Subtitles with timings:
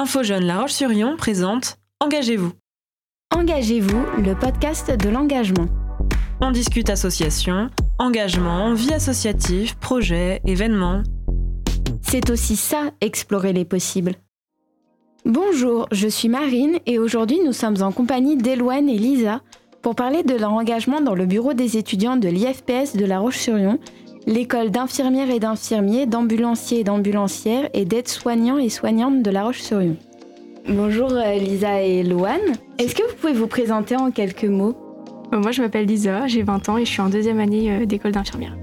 [0.00, 2.52] Info Jeune La Roche-sur-Yon présente Engagez-vous.
[3.34, 5.66] Engagez-vous, le podcast de l'engagement.
[6.40, 11.02] On discute association, engagement, vie associative, projets, événements.
[12.00, 14.14] C'est aussi ça, explorer les possibles.
[15.24, 19.40] Bonjour, je suis Marine et aujourd'hui nous sommes en compagnie d'Eloane et Lisa
[19.82, 23.80] pour parler de leur engagement dans le bureau des étudiants de l'IFPS de La Roche-sur-Yon,
[24.28, 29.96] l'école d'infirmières et d'infirmiers, d'ambulanciers et d'ambulancières et d'aides-soignants et soignantes de La Roche-sur-Yon.
[30.68, 32.38] Bonjour euh, Lisa et Eloane.
[32.78, 34.76] Est-ce que vous pouvez vous présenter en quelques mots?
[35.32, 37.86] Euh, Moi, je m'appelle Lisa, j'ai 20 ans et je suis en deuxième année euh,
[37.86, 38.54] d'école d'infirmière.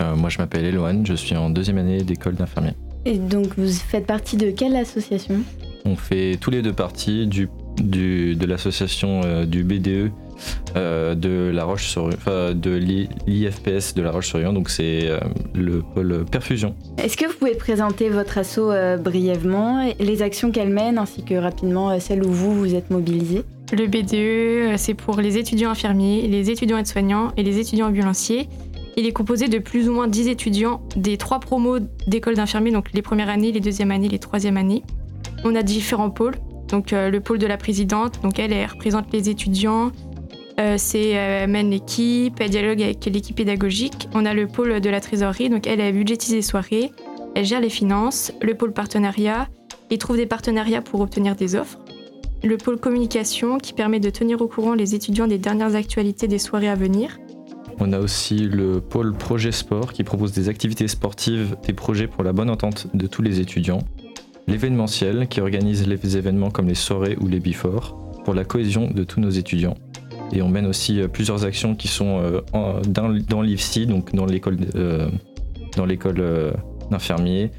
[0.00, 2.72] Euh, moi, je m'appelle Eloane, je suis en deuxième année d'école d'infirmier.
[3.04, 5.36] Et donc vous faites partie de quelle association?
[5.84, 6.74] On fait tous les deux
[7.26, 7.48] du,
[7.80, 10.08] du- de l'association euh, du BDE euh,
[10.74, 15.18] de la Roche sur enfin, de l'I- l'IFPS de la Roche-sur-Yon, donc c'est euh,
[15.54, 16.74] le pôle perfusion.
[16.98, 21.34] Est-ce que vous pouvez présenter votre asso euh, brièvement, les actions qu'elle mène ainsi que
[21.34, 23.42] rapidement euh, celles où vous vous êtes mobilisés?
[23.72, 28.48] Le BDE, euh, c'est pour les étudiants infirmiers, les étudiants aides-soignants et les étudiants ambulanciers.
[28.98, 32.92] Il est composé de plus ou moins 10 étudiants des trois promos d'école d'infirmiers, donc
[32.94, 34.82] les premières années, les deuxièmes années, les troisièmes années.
[35.44, 36.36] On a différents pôles.
[36.68, 39.92] Donc euh, le pôle de la présidente, donc elle, elle représente les étudiants.
[40.58, 44.08] Euh, c'est euh, mène l'équipe, elle dialogue avec l'équipe pédagogique.
[44.14, 46.92] On a le pôle de la trésorerie, donc elle, elle budgétise les soirées,
[47.34, 49.48] elle gère les finances, le pôle partenariat,
[49.90, 51.78] et trouve des partenariats pour obtenir des offres.
[52.42, 56.38] Le pôle communication qui permet de tenir au courant les étudiants des dernières actualités des
[56.38, 57.18] soirées à venir.
[57.78, 62.24] On a aussi le pôle projet sport qui propose des activités sportives, des projets pour
[62.24, 63.80] la bonne entente de tous les étudiants.
[64.46, 69.04] L'événementiel qui organise les événements comme les soirées ou les before pour la cohésion de
[69.04, 69.76] tous nos étudiants.
[70.32, 74.14] Et on mène aussi euh, plusieurs actions qui sont euh, en- dans, dans l'IFSI, donc
[74.14, 75.08] dans l'école euh,
[75.76, 76.22] dans l'école
[76.90, 77.50] d'infirmiers,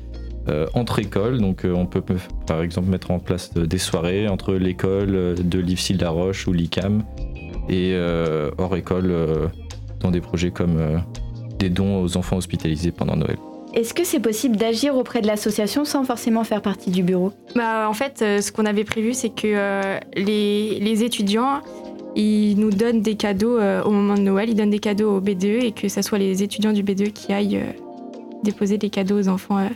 [0.73, 1.40] entre écoles.
[1.40, 2.02] Donc on peut
[2.48, 6.54] par exemple mettre en place des soirées entre l'école de l'IFSI de la Roche ou
[6.54, 7.04] l'ICAM
[7.70, 7.95] et
[8.58, 9.14] hors école
[10.00, 10.80] dans des projets comme
[11.60, 13.38] des dons aux enfants hospitalisés pendant Noël.
[13.76, 17.34] Est-ce que c'est possible d'agir auprès de l'association sans forcément faire partie du bureau?
[17.55, 21.61] Bah, en fait, ce qu'on avait prévu, c'est que euh, les, les étudiants,
[22.16, 25.22] ils nous donnent des cadeaux euh, au moment de Noël, ils donnent des cadeaux au
[25.22, 27.72] BDE et que ce soit les étudiants du BDE qui aillent euh,
[28.44, 29.68] déposer des cadeaux aux enfants euh,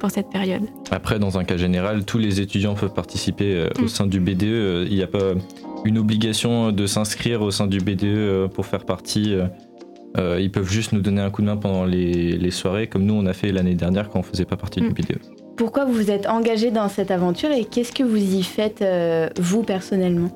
[0.00, 0.62] pour cette période.
[0.90, 3.84] Après, dans un cas général, tous les étudiants peuvent participer euh, Mm.
[3.84, 4.42] au sein du BDE.
[4.44, 5.32] Euh, Il n'y a pas
[5.86, 9.34] une obligation de s'inscrire au sein du BDE euh, pour faire partie.
[10.38, 13.14] ils peuvent juste nous donner un coup de main pendant les, les soirées, comme nous
[13.14, 14.88] on a fait l'année dernière quand on faisait pas partie Mm.
[14.92, 15.18] du BDE.
[15.56, 19.28] Pourquoi vous vous êtes engagé dans cette aventure et qu'est-ce que vous y faites euh,
[19.40, 20.30] vous personnellement?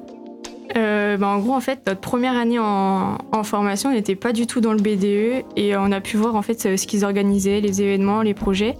[0.76, 4.32] Euh, bah, en gros, en fait, notre première année en, en formation, on n'était pas
[4.32, 7.60] du tout dans le BDE et on a pu voir en fait ce qu'ils organisaient,
[7.60, 8.76] les événements, les projets.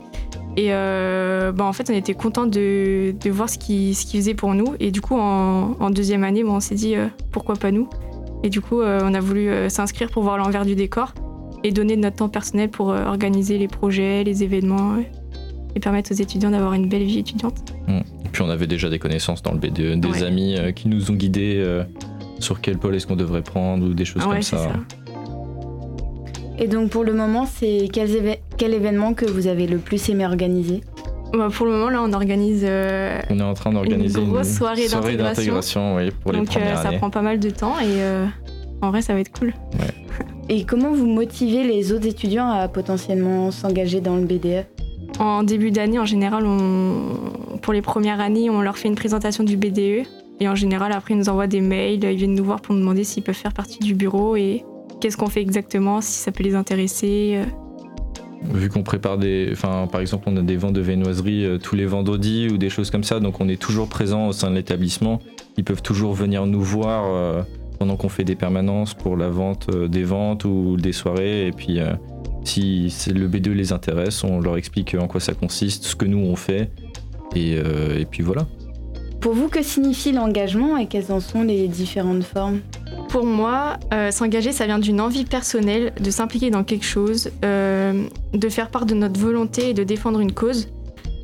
[0.57, 4.75] Et euh, bah, en fait, on était content de, voir ce qu'ils faisaient pour nous.
[4.81, 7.89] Et du coup, en, deuxième année, bah, on s'est dit euh, pourquoi pas nous?
[8.43, 11.15] Et du coup, euh, on a voulu euh, s'inscrire pour voir l'envers du décor
[11.65, 15.03] et donner de notre temps personnel pour euh, organiser les projets, les événements euh,
[15.75, 17.75] et permettre aux étudiants d'avoir une belle vie étudiante.
[17.89, 18.03] Et
[18.39, 20.23] puis on avait déjà des connaissances dans le BDE, des Ouais.
[20.23, 21.83] amis euh, qui nous ont guidés euh,
[22.39, 24.59] sur quel pôle est-ce qu'on devrait prendre ou des choses Ouais, comme ça.
[26.57, 30.25] Et donc pour le moment, c'est éve- quel événement que vous avez le plus aimé
[30.25, 30.83] organiser?
[31.33, 34.55] Bah, pour le moment, là, on organise euh, On est en train d'organiser Une grosse
[34.55, 35.25] soirée d'intégration.
[35.25, 36.99] d'intégration, oui, pour les Donc euh, premières ça années.
[36.99, 38.25] prend pas mal de temps et euh,
[38.83, 39.53] en vrai ça va être cool.
[40.49, 44.65] Et comment vous motivez les autres étudiants à potentiellement s'engager dans le BDE
[45.19, 47.11] En début d'année en général on,
[47.69, 50.07] pour les premières années on leur fait une présentation du BDE
[50.41, 52.81] et en général après ils nous envoient des mails, ils viennent nous voir pour nous
[52.81, 54.65] demander s'ils peuvent faire partie du bureau et
[55.03, 57.35] qu'est-ce qu'on fait exactement, si ça peut les intéresser.
[57.37, 58.55] euh.
[58.55, 59.51] Vu qu'on prépare des.
[59.53, 62.71] Enfin, par exemple, on a des ventes de viennoiserie euh, tous les vendredis ou des
[62.71, 65.21] choses comme ça, donc on est toujours présent au sein de l'établissement.
[65.59, 67.43] Ils peuvent toujours venir nous voir euh,
[67.79, 71.49] pendant qu'on fait des permanences pour la vente des ventes ou des soirées.
[71.49, 71.81] Et puis,
[72.45, 76.25] si le B2 les intéresse, on leur explique en quoi ça consiste, ce que nous
[76.25, 76.71] on fait.
[77.35, 78.47] Et, euh, et puis voilà.
[79.21, 82.61] Pour vous, que signifie l'engagement et quelles en sont les différentes formes?
[83.09, 88.05] Pour moi, euh, s'engager, ça vient d'une envie personnelle de s'impliquer dans quelque chose, euh,
[88.33, 90.69] de faire part de notre volonté et de défendre une cause.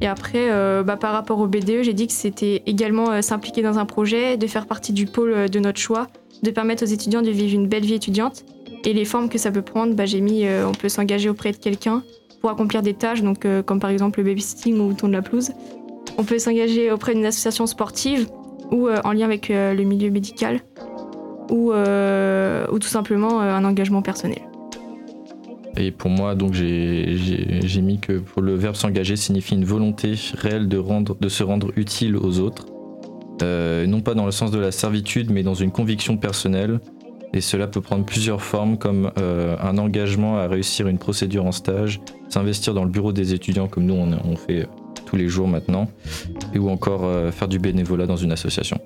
[0.00, 3.62] Et après, euh, bah, par rapport au BDE, j'ai dit que c'était également euh, s'impliquer
[3.62, 6.08] dans un projet, de faire partie du pôle euh, de notre choix,
[6.42, 8.44] de permettre aux étudiants de vivre une belle vie étudiante.
[8.84, 11.52] Et les formes que ça peut prendre, bah, j'ai mis euh, on peut s'engager auprès
[11.52, 12.02] de quelqu'un
[12.40, 15.14] pour accomplir des tâches, donc, euh, comme par exemple le babysitting ou le tour de
[15.14, 15.52] la pelouse.
[16.16, 18.28] On peut s'engager auprès d'une association sportive
[18.70, 20.60] ou euh, en lien avec euh, le milieu médical
[21.50, 24.40] ou, euh, ou tout simplement un engagement personnel.
[25.76, 30.68] Et pour moi, donc j'ai mis que pour le verbe s'engager signifie une volonté réelle
[30.68, 32.66] de, rendre, de se rendre utile aux autres,
[33.42, 36.78] non pas dans le sens de la servitude, mais dans une conviction personnelle.
[37.32, 42.00] Et cela peut prendre plusieurs formes, comme un engagement à réussir une procédure en stage,
[42.28, 44.68] s'investir dans le bureau des étudiants, comme nous on, fait
[45.14, 45.88] tous les jours maintenant,
[46.54, 48.78] et ou encore euh, faire du bénévolat dans une association.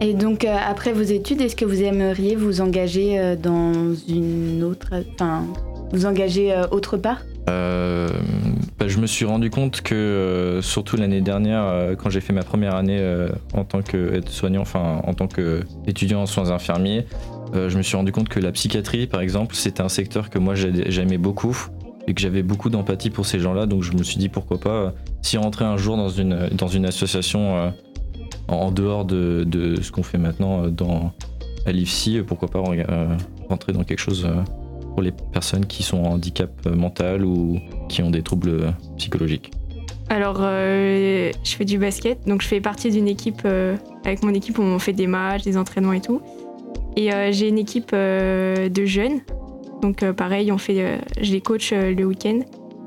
[0.00, 5.44] Et donc après vos études, est-ce que vous aimeriez vous engager dans une autre, enfin,
[5.92, 7.20] vous engager autre part?
[7.48, 8.08] Euh,
[8.78, 12.32] bah, je me suis rendu compte que, euh, surtout l'année dernière, euh, quand j'ai fait
[12.32, 13.00] ma première année
[13.52, 17.06] en tant qu'aide-soignant, enfin en tant qu'étudiant en soins infirmiers,
[17.54, 20.54] je me suis rendu compte que la psychiatrie, par exemple, c'était un secteur que moi
[20.56, 21.56] j'aimais beaucoup
[22.08, 23.66] et que j'avais beaucoup d'empathie pour ces gens-là.
[23.66, 24.92] Donc je me suis dit pourquoi pas,
[25.24, 27.72] si rentrer un jour dans une, dans une association
[28.48, 31.12] en dehors de, de ce qu'on fait maintenant dans,
[31.66, 32.62] à l'IFSI, pourquoi pas
[33.48, 34.26] rentrer dans quelque chose
[34.94, 38.70] pour les personnes qui sont en handicap euh, mental ou qui ont des troubles euh,
[38.96, 39.50] psychologiques
[40.08, 43.46] Alors, euh, je fais du basket, donc je fais partie d'une équipe,
[44.04, 46.22] avec mon équipe, on fait des matchs, des entraînements et tout.
[46.96, 49.20] Et j'ai une équipe de jeunes,
[49.82, 52.40] donc pareil, on fait, je les coach le week-end.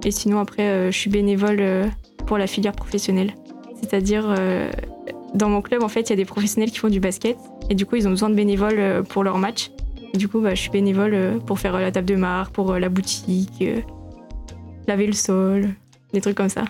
[0.04, 1.92] Et sinon, après, je suis bénévole
[2.26, 3.34] pour la filière professionnelle.
[3.82, 4.34] C'est-à-dire,
[5.34, 7.38] dans mon club, en fait, il y a des professionnels qui font du basket,
[7.70, 9.72] et du coup, ils ont besoin de bénévoles pour leurs matchs.
[10.14, 12.72] Du coup, bah, je suis bénévole euh, pour faire euh, la table de marque, pour
[12.72, 13.64] euh, la boutique,
[14.88, 15.70] laver le sol,
[16.14, 16.66] des trucs comme ça.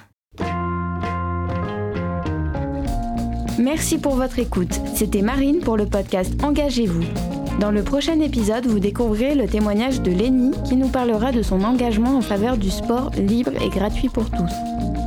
[3.60, 4.80] Merci pour votre écoute.
[4.94, 7.37] C'était Marine pour le podcast Engagez-vous.
[7.60, 11.64] Dans le prochain épisode, vous découvrirez le témoignage de Lenny qui nous parlera de son
[11.64, 15.07] engagement en faveur du sport libre et gratuit pour tous.